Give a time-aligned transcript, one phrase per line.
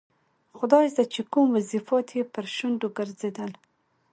[0.57, 3.51] خدایزده چې کوم وظیفات یې پر شونډو ګرځېدل.